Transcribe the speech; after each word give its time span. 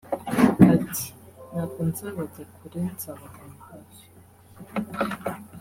Ati 0.73 1.05
“Ntabwo 1.51 1.79
nzabajya 1.89 2.43
kure 2.55 2.79
nzabaguma 2.93 3.61
hafi 3.69 4.05